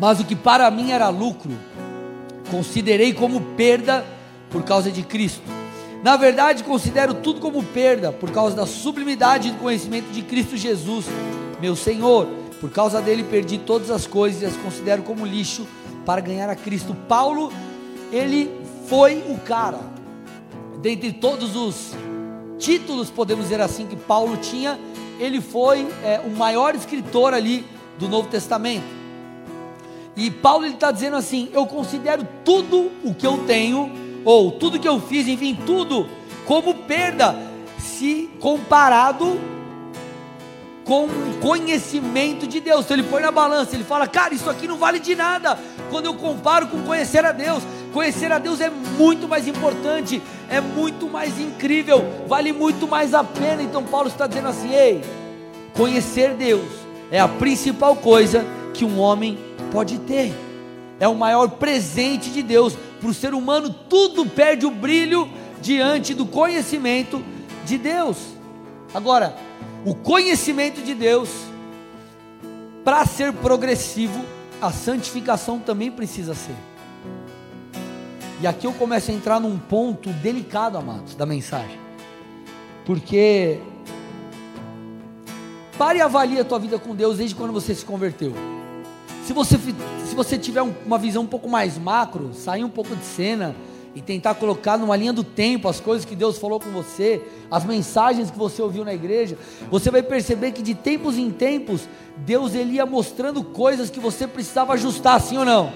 [0.00, 1.52] Mas o que para mim era lucro,
[2.50, 4.04] considerei como perda
[4.50, 5.42] por causa de Cristo.
[6.02, 11.06] Na verdade, considero tudo como perda por causa da sublimidade do conhecimento de Cristo Jesus
[11.64, 12.28] meu Senhor.
[12.60, 15.66] Por causa dele perdi todas as coisas e as considero como lixo
[16.04, 16.94] para ganhar a Cristo.
[17.08, 17.50] Paulo,
[18.12, 18.50] ele
[18.86, 19.80] foi o cara,
[20.82, 21.92] dentre todos os
[22.58, 24.78] títulos, podemos dizer assim, que Paulo tinha,
[25.18, 27.64] ele foi é, o maior escritor ali
[27.98, 28.84] do Novo Testamento.
[30.14, 33.90] E Paulo está dizendo assim: eu considero tudo o que eu tenho,
[34.22, 36.06] ou tudo que eu fiz, enfim, tudo
[36.44, 37.34] como perda,
[37.78, 39.53] se comparado
[40.84, 42.84] com o conhecimento de Deus.
[42.84, 45.58] Então ele põe na balança, ele fala: Cara, isso aqui não vale de nada
[45.90, 47.62] quando eu comparo com conhecer a Deus.
[47.92, 53.22] Conhecer a Deus é muito mais importante, é muito mais incrível, vale muito mais a
[53.24, 53.62] pena.
[53.62, 55.02] Então Paulo está dizendo assim: Ei,
[55.74, 56.68] conhecer Deus
[57.10, 59.38] é a principal coisa que um homem
[59.70, 60.34] pode ter,
[61.00, 62.76] é o maior presente de Deus.
[63.00, 65.28] Para o ser humano, tudo perde o brilho
[65.60, 67.22] diante do conhecimento
[67.64, 68.16] de Deus.
[68.94, 69.34] Agora,
[69.84, 71.28] o conhecimento de Deus,
[72.82, 74.24] para ser progressivo,
[74.60, 76.56] a santificação também precisa ser.
[78.40, 81.78] E aqui eu começo a entrar num ponto delicado, amados, da mensagem.
[82.84, 83.58] Porque
[85.78, 88.32] pare e avalie a tua vida com Deus desde quando você se converteu.
[89.26, 89.58] Se você,
[90.04, 93.54] se você tiver uma visão um pouco mais macro, sair um pouco de cena,
[93.94, 97.64] e tentar colocar numa linha do tempo as coisas que Deus falou com você, as
[97.64, 99.38] mensagens que você ouviu na igreja,
[99.70, 104.26] você vai perceber que de tempos em tempos Deus ele ia mostrando coisas que você
[104.26, 105.72] precisava ajustar, sim ou não?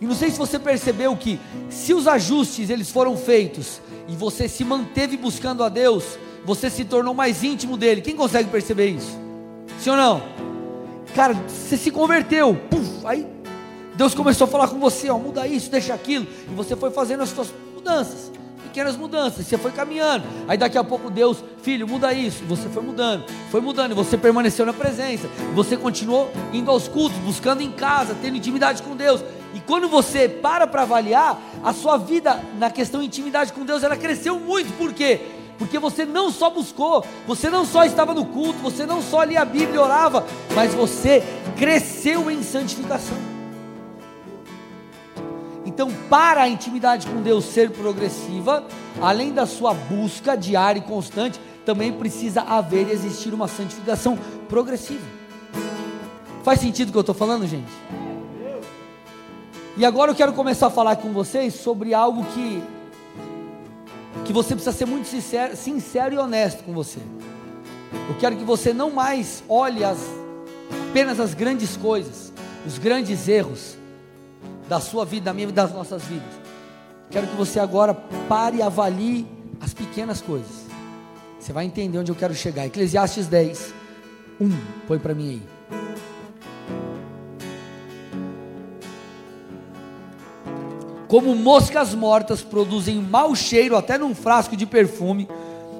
[0.00, 4.48] E não sei se você percebeu que se os ajustes eles foram feitos e você
[4.48, 8.00] se manteve buscando a Deus, você se tornou mais íntimo dele.
[8.00, 9.18] Quem consegue perceber isso?
[9.78, 10.22] Sim ou não?
[11.14, 13.26] Cara, você se converteu, puf, aí
[13.94, 17.22] Deus começou a falar com você, ó, muda isso, deixa aquilo, e você foi fazendo
[17.22, 18.30] as suas mudanças,
[18.62, 20.24] pequenas mudanças, você foi caminhando.
[20.48, 24.16] Aí daqui a pouco Deus, filho, muda isso, você foi mudando, foi mudando, e você
[24.16, 29.22] permaneceu na presença, você continuou indo aos cultos, buscando em casa, tendo intimidade com Deus.
[29.52, 33.82] E quando você para para avaliar, a sua vida na questão de intimidade com Deus,
[33.82, 35.20] ela cresceu muito, por quê?
[35.58, 39.42] Porque você não só buscou, você não só estava no culto, você não só lia
[39.42, 40.24] a Bíblia e orava,
[40.54, 41.22] mas você
[41.58, 43.39] cresceu em santificação.
[45.80, 48.62] Então, para a intimidade com Deus ser progressiva,
[49.00, 55.06] além da sua busca diária e constante, também precisa haver e existir uma santificação progressiva.
[56.44, 57.72] Faz sentido o que eu estou falando, gente?
[59.74, 62.62] E agora eu quero começar a falar com vocês sobre algo que
[64.26, 67.00] que você precisa ser muito sincero, sincero e honesto com você.
[68.06, 69.96] Eu quero que você não mais olhe as,
[70.90, 72.30] apenas as grandes coisas,
[72.66, 73.79] os grandes erros
[74.70, 76.32] da sua vida, da minha vida, das nossas vidas.
[77.10, 77.92] Quero que você agora
[78.28, 79.26] pare e avalie
[79.60, 80.64] as pequenas coisas.
[81.40, 82.66] Você vai entender onde eu quero chegar.
[82.66, 83.74] Eclesiastes 10,
[84.40, 84.50] 1.
[84.86, 85.42] Põe para mim aí.
[91.08, 95.28] Como moscas mortas produzem mau cheiro até num frasco de perfume,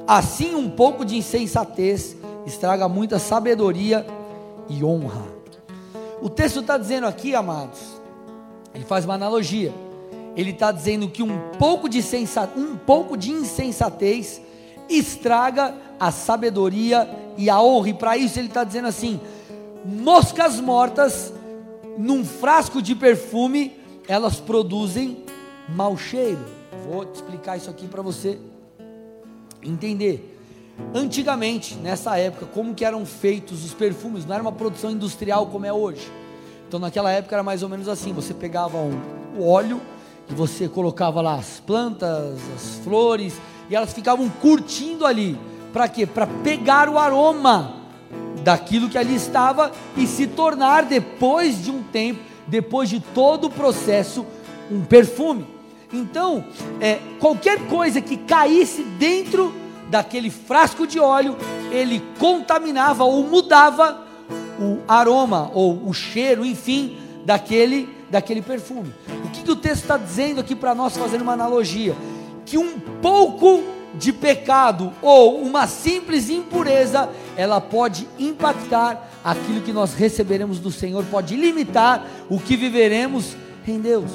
[0.05, 4.05] assim um pouco de insensatez estraga muita sabedoria
[4.69, 5.23] e honra.
[6.21, 8.00] O texto está dizendo aqui, amados,
[8.75, 9.73] ele faz uma analogia.
[10.37, 12.03] Ele está dizendo que um pouco de
[12.57, 14.41] um pouco de insensatez
[14.89, 17.89] estraga a sabedoria e a honra.
[17.89, 19.21] E para isso ele está dizendo assim:
[19.85, 21.33] moscas mortas
[21.99, 23.77] num frasco de perfume
[24.09, 25.25] elas produzem
[25.69, 26.45] mau cheiro.
[26.89, 28.39] Vou te explicar isso aqui para você
[29.63, 30.37] entender.
[30.95, 34.25] Antigamente, nessa época, como que eram feitos os perfumes?
[34.25, 36.11] Não era uma produção industrial como é hoje.
[36.71, 38.97] Então, naquela época era mais ou menos assim: você pegava um,
[39.37, 39.81] o óleo
[40.31, 45.37] e você colocava lá as plantas, as flores, e elas ficavam curtindo ali.
[45.73, 46.07] Para quê?
[46.07, 47.75] Para pegar o aroma
[48.45, 53.51] daquilo que ali estava e se tornar, depois de um tempo, depois de todo o
[53.51, 54.25] processo,
[54.71, 55.45] um perfume.
[55.93, 56.45] Então,
[56.81, 59.53] é, qualquer coisa que caísse dentro
[59.89, 61.37] daquele frasco de óleo,
[61.73, 64.09] ele contaminava ou mudava
[64.61, 68.93] o aroma ou o cheiro, enfim, daquele, daquele perfume.
[69.25, 71.97] O que, que o texto está dizendo aqui para nós, fazendo uma analogia?
[72.45, 73.63] Que um pouco
[73.95, 81.05] de pecado ou uma simples impureza, ela pode impactar aquilo que nós receberemos do Senhor,
[81.07, 84.11] pode limitar o que viveremos em Deus.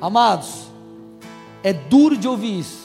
[0.00, 0.68] Amados,
[1.62, 2.83] é duro de ouvir isso.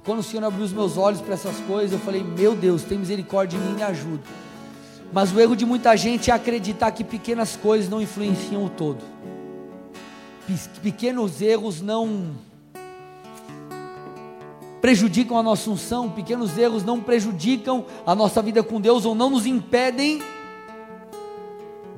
[0.00, 2.82] E quando o Senhor abriu os meus olhos para essas coisas, eu falei: Meu Deus,
[2.82, 4.22] tem misericórdia de mim e me ajuda.
[5.12, 9.04] Mas o erro de muita gente é acreditar que pequenas coisas não influenciam o todo.
[10.82, 12.30] Pequenos erros não
[14.80, 19.28] prejudicam a nossa unção, pequenos erros não prejudicam a nossa vida com Deus ou não
[19.28, 20.22] nos impedem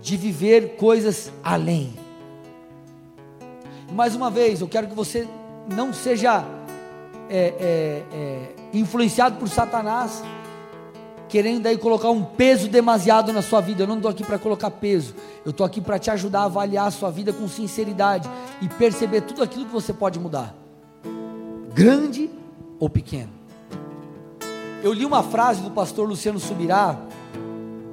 [0.03, 1.95] de viver coisas além.
[3.93, 5.29] Mais uma vez, eu quero que você
[5.73, 6.45] não seja
[7.35, 10.23] é, é, é, influenciado por Satanás,
[11.31, 13.85] querendo daí colocar um peso demasiado na sua vida.
[13.85, 16.89] Eu não estou aqui para colocar peso, eu estou aqui para te ajudar a avaliar
[16.89, 18.29] a sua vida com sinceridade
[18.61, 20.55] e perceber tudo aquilo que você pode mudar,
[21.73, 22.29] grande
[22.79, 23.31] ou pequeno.
[24.83, 26.99] Eu li uma frase do pastor Luciano Subirá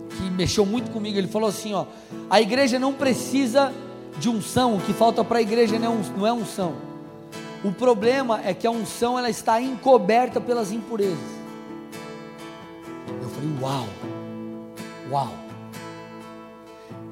[0.10, 1.18] que mexeu muito comigo.
[1.18, 1.86] Ele falou assim: ó,
[2.30, 3.72] a igreja não precisa
[4.20, 6.89] de unção, o que falta para a igreja não é unção.
[7.64, 11.18] O problema é que a unção ela está encoberta pelas impurezas.
[13.22, 13.86] Eu falei: uau,
[15.12, 15.34] uau.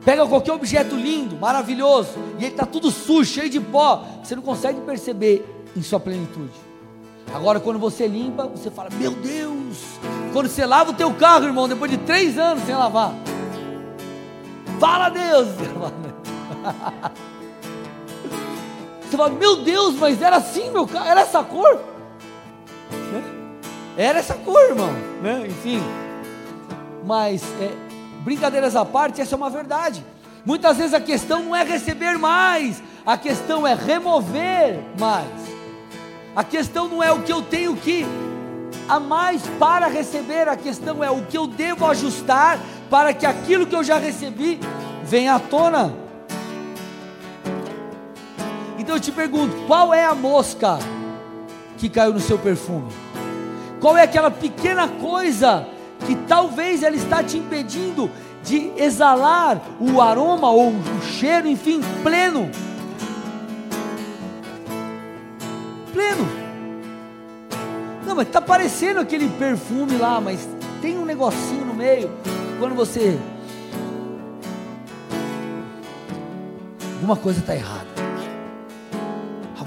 [0.06, 4.42] Pega qualquer objeto lindo, maravilhoso, e ele está tudo sujo, cheio de pó, você não
[4.42, 6.54] consegue perceber em sua plenitude.
[7.34, 9.84] Agora, quando você limpa, você fala: Meu Deus!
[10.32, 13.14] Quando você lava o teu carro, irmão, depois de três anos sem lavar,
[14.80, 15.50] fala Deus!
[19.10, 21.80] Você fala: Meu Deus, mas era assim meu carro, era essa cor?
[23.12, 23.24] Né?
[23.98, 24.92] Era essa cor, irmão,
[25.22, 25.46] né?
[25.48, 25.82] Enfim.
[27.06, 27.72] Mas, é,
[28.24, 30.04] brincadeiras à parte, essa é uma verdade.
[30.46, 35.28] Muitas vezes a questão não é receber mais, a questão é remover mais.
[36.36, 38.06] A questão não é o que eu tenho que
[38.88, 43.66] a mais para receber, a questão é o que eu devo ajustar para que aquilo
[43.66, 44.60] que eu já recebi
[45.04, 46.07] venha à tona.
[48.88, 50.80] Então eu te pergunto: qual é a mosca
[51.78, 52.90] que caiu no seu perfume?
[53.82, 55.68] Qual é aquela pequena coisa
[56.06, 58.10] que talvez ela está te impedindo
[58.42, 62.50] de exalar o aroma ou o cheiro, enfim, pleno?
[65.92, 66.26] Pleno.
[68.06, 70.48] Não, mas está parecendo aquele perfume lá, mas
[70.82, 72.10] tem um negocinho no meio.
[72.58, 73.20] Quando você.
[76.96, 77.87] Alguma coisa está errada.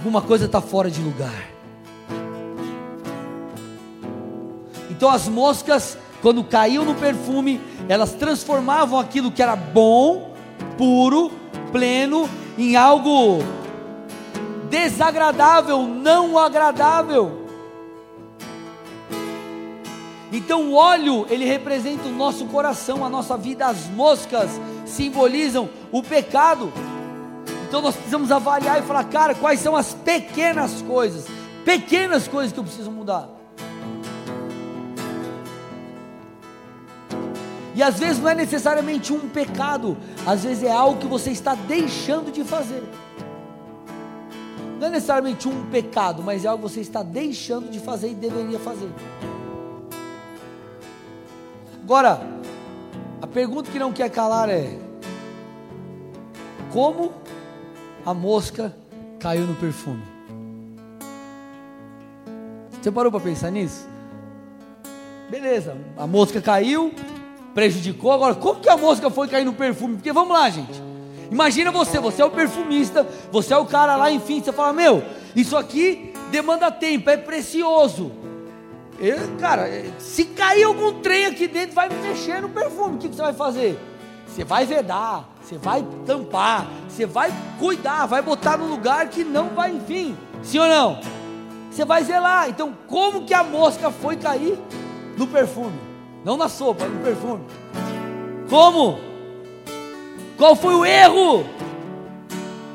[0.01, 1.51] Alguma coisa está fora de lugar.
[4.89, 10.33] Então as moscas, quando caíam no perfume, elas transformavam aquilo que era bom,
[10.79, 11.31] puro,
[11.71, 13.41] pleno, em algo
[14.71, 17.47] desagradável, não agradável.
[20.33, 24.49] Então o óleo, ele representa o nosso coração, a nossa vida, as moscas
[24.87, 26.73] simbolizam o pecado.
[27.71, 31.27] Então nós precisamos avaliar e falar, cara, quais são as pequenas coisas,
[31.65, 33.29] pequenas coisas que eu preciso mudar.
[37.77, 41.55] E às vezes não é necessariamente um pecado, às vezes é algo que você está
[41.55, 42.83] deixando de fazer.
[44.81, 48.15] Não é necessariamente um pecado, mas é algo que você está deixando de fazer e
[48.15, 48.91] deveria fazer.
[51.85, 52.21] Agora,
[53.23, 54.77] a pergunta que não quer calar é:
[56.73, 57.13] como
[58.05, 58.75] a mosca
[59.19, 60.03] caiu no perfume?
[62.81, 63.87] Você parou para pensar nisso?
[65.31, 66.93] Beleza, a mosca caiu,
[67.55, 68.11] prejudicou.
[68.11, 69.97] Agora, como que a mosca foi cair no perfume?
[69.97, 70.83] Porque vamos lá, gente.
[71.31, 75.03] Imagina você, você é o perfumista, você é o cara lá, enfim, você fala, meu,
[75.37, 78.11] isso aqui demanda tempo, é precioso.
[78.99, 83.15] Eu, cara, se cair algum trem aqui dentro, vai mexer no perfume, o que, que
[83.15, 83.79] você vai fazer?
[84.27, 89.49] Você vai vedar, você vai tampar, você vai cuidar, vai botar no lugar que não
[89.49, 91.01] vai, enfim, sim ou não?
[91.69, 92.49] Você vai zelar.
[92.49, 94.57] Então, como que a mosca foi cair
[95.17, 95.77] no perfume?
[96.25, 97.43] Não na sopa, no perfume.
[98.49, 99.01] Como?
[100.39, 101.45] Qual foi o erro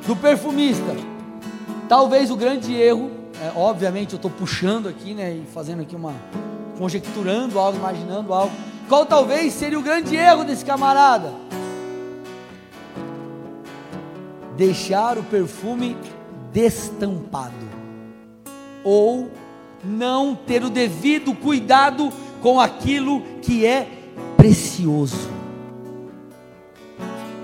[0.06, 0.98] do perfumista?
[1.88, 3.10] Talvez o grande erro,
[3.42, 6.14] é, obviamente eu estou puxando aqui, né, e fazendo aqui uma,
[6.78, 8.52] conjecturando algo, imaginando algo.
[8.90, 11.45] Qual talvez seria o grande erro desse camarada?
[14.58, 15.98] Deixar o perfume
[16.52, 17.54] destampado,
[18.84, 19.30] ou
[19.84, 23.88] não ter o devido cuidado com aquilo que é
[24.38, 25.30] precioso.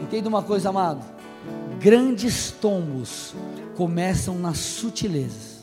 [0.02, 1.04] Entenda uma coisa, amado:
[1.80, 3.36] grandes tombos
[3.76, 5.62] começam nas sutilezas.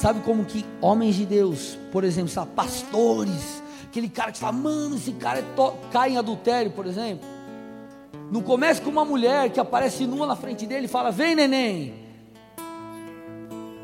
[0.00, 4.96] Sabe como que homens de Deus, por exemplo, sabe, pastores, aquele cara que fala, mano,
[4.96, 5.44] esse cara é
[5.92, 7.28] cai em adultério, por exemplo.
[8.30, 11.94] Não começa com uma mulher que aparece nua na frente dele e fala: Vem, neném.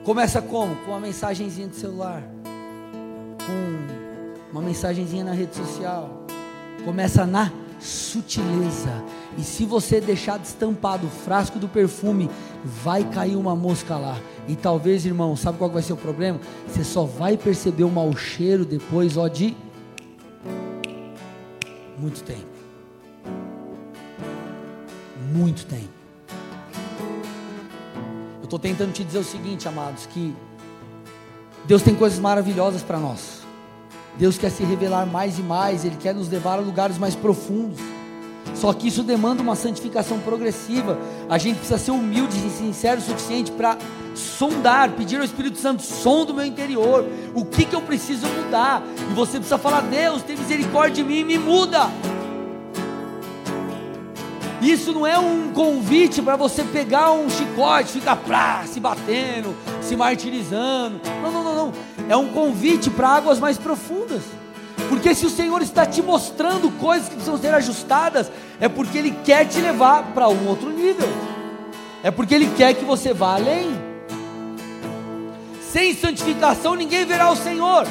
[0.05, 0.77] Começa como?
[0.85, 2.37] Com uma mensagenzinha de celular
[3.47, 6.25] com uma mensagenzinha na rede social.
[6.85, 9.05] Começa na sutileza.
[9.39, 12.31] E se você deixar destampado o frasco do perfume,
[12.65, 14.19] vai cair uma mosca lá.
[14.49, 16.41] E talvez, irmão, sabe qual vai ser o problema?
[16.69, 19.57] Você só vai perceber o mau cheiro depois, ó, de
[21.99, 22.56] muito tempo.
[25.33, 25.89] Muito tempo.
[28.41, 30.35] Eu estou tentando te dizer o seguinte, amados, que
[31.65, 33.43] Deus tem coisas maravilhosas para nós.
[34.17, 37.81] Deus quer se revelar mais e mais, Ele quer nos levar a lugares mais profundos.
[38.55, 40.99] Só que isso demanda uma santificação progressiva.
[41.29, 43.77] A gente precisa ser humilde e sincero o suficiente para
[44.15, 47.05] sondar, pedir ao Espírito Santo, som do meu interior.
[47.35, 48.83] O que, que eu preciso mudar?
[49.11, 51.91] E você precisa falar: Deus, tem misericórdia de mim me muda.
[54.67, 59.95] Isso não é um convite para você pegar um chicote, ficar pra, se batendo, se
[59.95, 61.01] martirizando.
[61.23, 61.73] Não, não, não, não.
[62.09, 64.23] É um convite para águas mais profundas.
[64.89, 69.17] Porque se o Senhor está te mostrando coisas que precisam ser ajustadas, é porque Ele
[69.25, 71.09] quer te levar para um outro nível.
[72.03, 73.71] É porque Ele quer que você vá além.
[75.71, 77.87] Sem santificação ninguém verá o Senhor.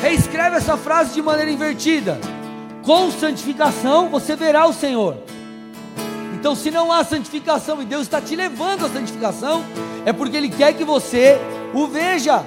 [0.00, 2.18] Reescreve essa frase de maneira invertida.
[2.82, 5.28] Com santificação você verá o Senhor.
[6.40, 9.62] Então, se não há santificação e Deus está te levando à santificação,
[10.06, 11.38] é porque Ele quer que você
[11.74, 12.42] o veja.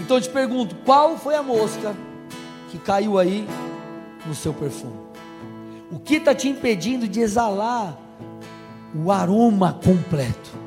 [0.00, 1.94] Então eu te pergunto: qual foi a mosca
[2.72, 3.48] que caiu aí
[4.26, 4.98] no seu perfume?
[5.92, 7.96] O que está te impedindo de exalar
[8.92, 10.63] o aroma completo?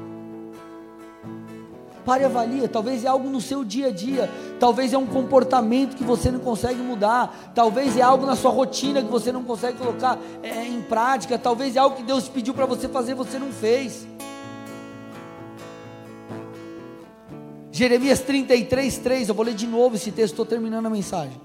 [2.08, 2.70] Pare e avalia.
[2.70, 4.32] Talvez é algo no seu dia a dia.
[4.58, 7.52] Talvez é um comportamento que você não consegue mudar.
[7.54, 11.38] Talvez é algo na sua rotina que você não consegue colocar é, em prática.
[11.38, 14.08] Talvez é algo que Deus pediu para você fazer e você não fez.
[17.74, 19.28] Jeremias 33, 3.
[19.28, 21.42] Eu vou ler de novo esse texto, estou terminando a mensagem.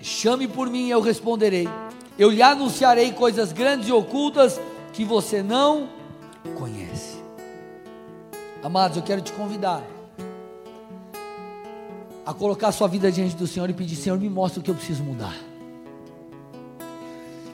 [0.00, 1.68] Chame por mim e eu responderei.
[2.18, 4.60] Eu lhe anunciarei coisas grandes e ocultas
[4.92, 5.99] que você não
[6.58, 7.18] conhece.
[8.62, 9.82] Amados, eu quero te convidar
[12.24, 14.74] a colocar sua vida diante do Senhor e pedir: Senhor, me mostra o que eu
[14.74, 15.34] preciso mudar.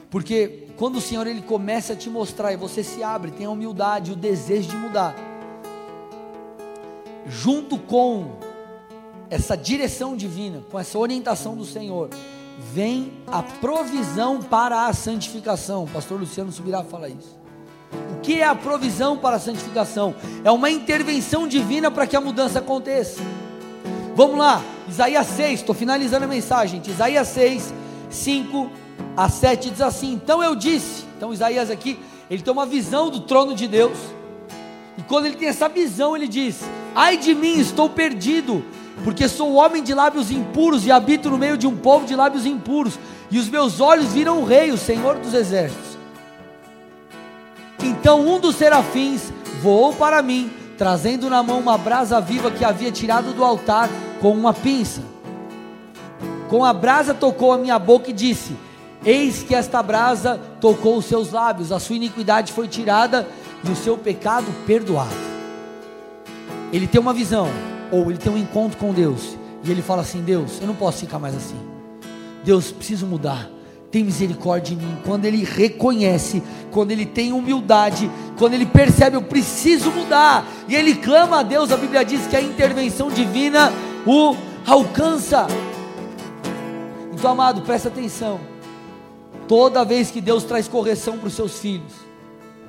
[0.09, 3.49] Porque quando o Senhor ele começa a te mostrar e você se abre, tem a
[3.49, 5.15] humildade, o desejo de mudar,
[7.25, 8.37] junto com
[9.29, 12.09] essa direção divina, com essa orientação do Senhor,
[12.73, 15.83] vem a provisão para a santificação.
[15.83, 17.37] O pastor Luciano subirá a falar isso.
[18.11, 20.15] O que é a provisão para a santificação?
[20.43, 23.21] É uma intervenção divina para que a mudança aconteça.
[24.15, 26.81] Vamos lá, Isaías 6, estou finalizando a mensagem.
[26.85, 27.73] Isaías 6,
[28.09, 28.71] 5
[29.15, 33.21] a 7 diz assim: Então eu disse, então Isaías aqui, ele tem uma visão do
[33.21, 33.97] trono de Deus.
[34.97, 36.61] E quando ele tem essa visão, ele diz:
[36.95, 38.63] Ai de mim, estou perdido,
[39.03, 42.45] porque sou homem de lábios impuros e habito no meio de um povo de lábios
[42.45, 42.97] impuros,
[43.29, 45.96] e os meus olhos viram o rei, o Senhor dos exércitos.
[47.87, 49.31] Então um dos serafins
[49.61, 54.33] voou para mim, trazendo na mão uma brasa viva que havia tirado do altar com
[54.33, 55.01] uma pinça.
[56.49, 58.57] Com a brasa tocou a minha boca e disse:
[59.05, 63.25] Eis que esta brasa tocou os seus lábios, a sua iniquidade foi tirada
[63.63, 65.15] e o seu pecado perdoado.
[66.73, 67.47] Ele tem uma visão,
[67.89, 70.99] ou ele tem um encontro com Deus, e ele fala assim: Deus, eu não posso
[70.99, 71.59] ficar mais assim.
[72.43, 73.56] Deus, preciso mudar.
[73.89, 74.97] Tem misericórdia em mim.
[75.05, 80.95] Quando ele reconhece, quando ele tem humildade, quando ele percebe, eu preciso mudar, e ele
[80.95, 83.71] clama a Deus, a Bíblia diz que a intervenção divina
[84.05, 84.35] o
[84.65, 85.47] alcança.
[87.13, 88.39] Então, amado, presta atenção.
[89.47, 91.93] Toda vez que Deus traz correção para os seus filhos,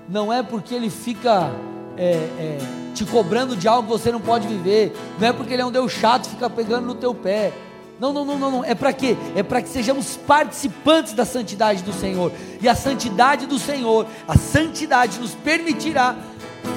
[0.09, 1.51] não é porque Ele fica
[1.97, 2.59] é, é,
[2.95, 5.73] te cobrando de algo que você não pode viver, não é porque Ele é um
[5.73, 7.53] Deus chato, fica pegando no teu pé.
[8.01, 8.65] Não, não, não, não, não.
[8.65, 9.17] é para quê?
[9.35, 12.33] É para que sejamos participantes da santidade do Senhor.
[12.61, 16.17] E a santidade do Senhor, a santidade nos permitirá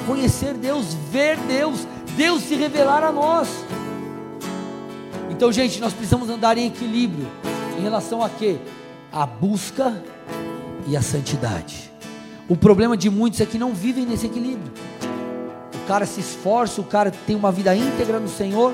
[0.06, 3.48] conhecer Deus, ver Deus, Deus se revelar a nós.
[5.30, 7.28] Então, gente, nós precisamos andar em equilíbrio
[7.78, 8.58] em relação a quê?
[9.12, 10.02] a busca
[10.86, 11.92] e a santidade.
[12.48, 14.72] O problema de muitos é que não vivem nesse equilíbrio.
[15.74, 18.72] O cara se esforça, o cara tem uma vida íntegra no Senhor,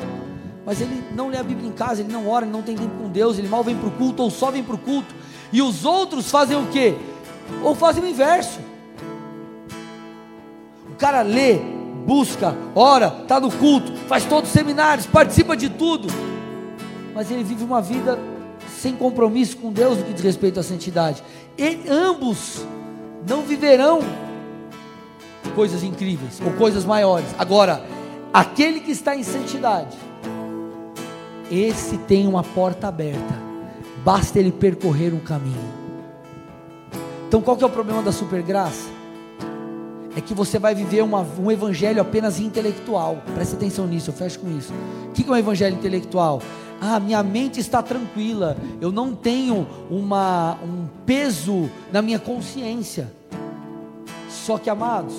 [0.68, 2.94] mas ele não lê a Bíblia em casa, ele não ora, ele não tem tempo
[3.02, 5.14] com Deus, ele mal vem para o culto ou só vem para o culto.
[5.50, 6.94] E os outros fazem o quê?
[7.62, 8.60] Ou fazem o inverso.
[10.90, 11.58] O cara lê,
[12.04, 16.06] busca, ora, está no culto, faz todos os seminários, participa de tudo,
[17.14, 18.18] mas ele vive uma vida
[18.68, 21.24] sem compromisso com Deus no que diz respeito à santidade.
[21.56, 22.62] E ambos
[23.26, 24.00] não viverão
[25.54, 27.28] coisas incríveis ou coisas maiores.
[27.38, 27.82] Agora,
[28.34, 29.96] aquele que está em santidade,
[31.50, 33.48] esse tem uma porta aberta.
[34.04, 35.78] Basta ele percorrer um caminho.
[37.26, 38.88] Então, qual que é o problema da supergraça?
[40.16, 43.22] É que você vai viver uma, um evangelho apenas intelectual.
[43.34, 44.72] Presta atenção nisso, eu fecho com isso.
[45.08, 46.40] O que é um evangelho intelectual?
[46.80, 53.12] Ah, minha mente está tranquila, eu não tenho uma, um peso na minha consciência.
[54.30, 55.14] Só que, amados,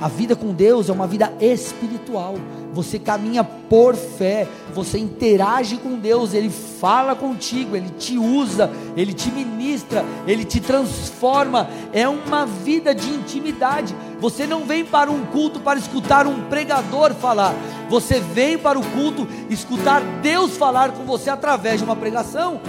[0.00, 2.34] a vida com Deus é uma vida espiritual.
[2.74, 9.14] Você caminha por fé, você interage com Deus, Ele fala contigo, Ele te usa, Ele
[9.14, 11.70] te ministra, Ele te transforma.
[11.94, 13.96] É uma vida de intimidade.
[14.20, 17.54] Você não vem para um culto para escutar um pregador falar,
[17.88, 22.60] você vem para o culto escutar Deus falar com você através de uma pregação.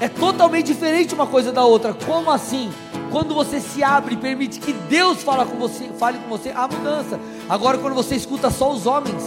[0.00, 1.94] É totalmente diferente uma coisa da outra.
[1.94, 2.70] Como assim?
[3.12, 6.66] Quando você se abre e permite que Deus fale com você, fale com você, há
[6.66, 7.20] mudança.
[7.46, 9.22] Agora, quando você escuta só os homens,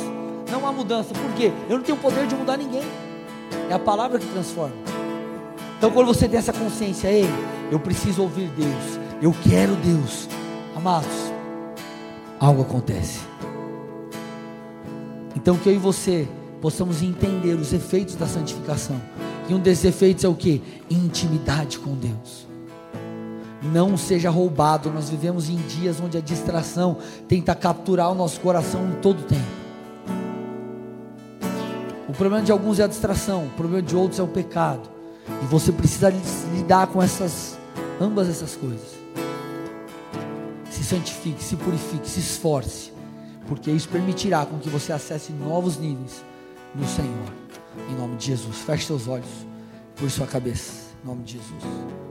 [0.52, 1.14] não há mudança.
[1.14, 1.52] Por quê?
[1.70, 2.82] Eu não tenho poder de mudar ninguém.
[3.70, 4.76] É a palavra que transforma.
[5.78, 7.30] Então, quando você tem essa consciência, ei,
[7.72, 9.00] eu preciso ouvir Deus.
[9.22, 10.28] Eu quero Deus.
[10.76, 11.32] Amados,
[12.40, 13.20] algo acontece.
[15.36, 16.28] Então, que eu e você
[16.60, 19.00] possamos entender os efeitos da santificação.
[19.48, 20.60] E um desses efeitos é o que?
[20.90, 22.55] Intimidade com Deus
[23.62, 24.92] não seja roubado.
[24.92, 26.98] Nós vivemos em dias onde a distração
[27.28, 29.66] tenta capturar o nosso coração em todo tempo.
[32.08, 34.90] O problema de alguns é a distração, o problema de outros é o pecado.
[35.44, 36.14] E você precisa
[36.54, 37.58] lidar com essas
[38.00, 38.96] ambas essas coisas.
[40.70, 42.92] Se santifique, se purifique, se esforce,
[43.48, 46.24] porque isso permitirá com que você acesse novos níveis
[46.74, 47.34] no Senhor.
[47.90, 48.58] Em nome de Jesus.
[48.58, 49.30] Feche seus olhos
[49.96, 50.74] por sua cabeça.
[51.04, 52.05] Em nome de Jesus.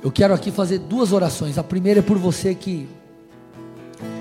[0.00, 1.58] Eu quero aqui fazer duas orações.
[1.58, 2.88] A primeira é por você que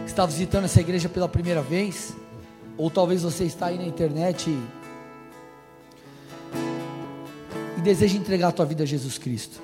[0.08, 2.16] está visitando essa igreja pela primeira vez,
[2.76, 4.60] ou talvez você está aí na internet e,
[7.78, 9.62] e deseja entregar a tua vida a Jesus Cristo.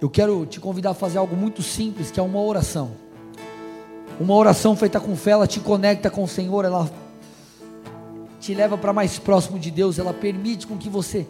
[0.00, 2.92] Eu quero te convidar a fazer algo muito simples, que é uma oração.
[4.20, 6.88] Uma oração feita com fé, ela te conecta com o Senhor, ela
[8.38, 11.26] te leva para mais próximo de Deus, ela permite com que você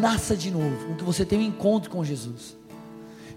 [0.00, 2.61] nasça de novo, com que você tenha um encontro com Jesus.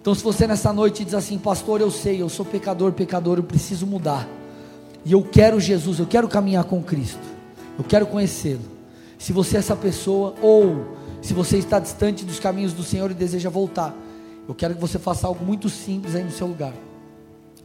[0.06, 3.44] Então, se você nessa noite diz assim, pastor, eu sei, eu sou pecador, pecador, eu
[3.44, 4.30] preciso mudar,
[5.04, 7.24] e eu quero Jesus, eu quero caminhar com Cristo,
[7.76, 8.62] eu quero conhecê-lo.
[9.18, 13.16] Se você é essa pessoa, ou se você está distante dos caminhos do Senhor e
[13.16, 13.96] deseja voltar,
[14.48, 16.74] eu quero que você faça algo muito simples aí no seu lugar.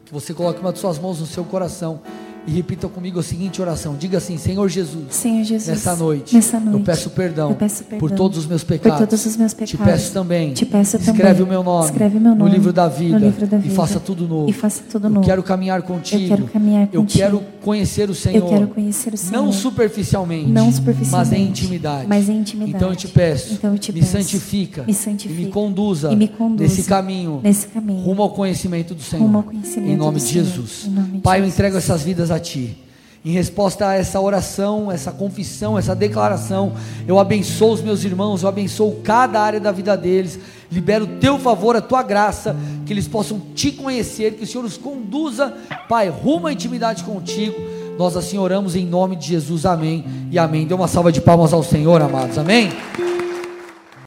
[0.07, 2.01] Que você coloque uma de suas mãos no seu coração
[2.47, 3.97] e repita comigo a seguinte oração.
[3.97, 5.05] Diga assim: Senhor Jesus.
[5.11, 5.69] Senhor Jesus.
[5.69, 6.35] Nessa noite.
[6.35, 6.79] Nessa noite.
[6.79, 7.51] Eu peço perdão.
[7.51, 8.99] Eu peço perdão por todos os meus pecados.
[8.99, 9.71] Por todos os meus pecados.
[9.71, 10.53] Te peço também.
[10.53, 11.43] Te peço escreve também.
[11.43, 11.85] o meu nome.
[11.87, 13.19] Escreve meu nome no livro da vida.
[13.19, 13.73] No livro da vida.
[13.73, 14.49] E faça tudo novo.
[14.49, 15.27] E faça tudo eu novo.
[15.27, 16.23] quero caminhar contigo.
[16.23, 17.19] Eu quero caminhar Eu contigo.
[17.19, 18.45] quero conhecer o Senhor.
[18.45, 19.43] Eu quero conhecer o Senhor.
[19.43, 20.49] Não superficialmente.
[20.51, 21.37] Não Mas superficialmente.
[21.37, 22.07] em intimidade.
[22.09, 22.77] Mas em intimidade.
[22.77, 23.55] Então eu te peço.
[23.55, 24.13] Então eu te me peço.
[24.13, 24.85] santifica.
[24.85, 25.41] Me santifica.
[25.41, 26.13] E me conduza.
[26.13, 27.41] E me conduza nesse caminho.
[27.43, 28.01] Nesse caminho.
[28.01, 29.43] Rumo ao conhecimento do Senhor.
[29.45, 30.33] Conhecimento em nome do de.
[30.33, 30.89] Jesus.
[30.91, 31.55] Nome de Pai, eu Jesus.
[31.55, 32.77] entrego essas vidas a Ti.
[33.23, 36.73] Em resposta a essa oração, essa confissão, essa declaração,
[37.07, 40.39] eu abençoo os meus irmãos, eu abençoo cada área da vida deles,
[40.73, 42.57] libero o teu favor, a tua graça,
[42.87, 45.55] que eles possam te conhecer, que o Senhor os conduza,
[45.87, 47.57] Pai, rumo à intimidade contigo.
[47.99, 50.67] Nós assim oramos em nome de Jesus, amém e amém.
[50.67, 52.71] Dê uma salva de palmas ao Senhor, amados, amém.